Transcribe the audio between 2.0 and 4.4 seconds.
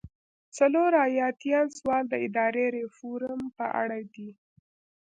د اداري ریفورم په اړه دی.